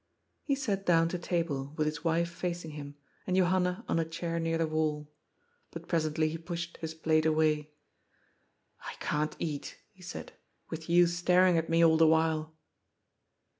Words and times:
He 0.41 0.55
sat 0.55 0.83
down 0.83 1.09
to 1.09 1.19
table, 1.19 1.75
with 1.77 1.85
his 1.85 2.03
wife 2.03 2.27
facing 2.31 2.71
him, 2.71 2.95
and 3.27 3.35
Johanna 3.37 3.85
on 3.87 3.99
a 3.99 4.03
chair 4.03 4.39
near 4.39 4.57
the 4.57 4.65
wall. 4.65 5.11
But 5.69 5.87
presently 5.87 6.27
he 6.29 6.39
pushed 6.39 6.77
his 6.77 6.95
plate 6.95 7.27
away." 7.27 7.69
I 8.89 8.95
can't 8.99 9.35
eat," 9.37 9.77
he 9.91 10.01
said," 10.01 10.31
with 10.71 10.89
you 10.89 11.05
staring 11.05 11.55
at 11.55 11.69
me 11.69 11.85
all 11.85 11.97
the 11.97 12.07
while." 12.07 12.55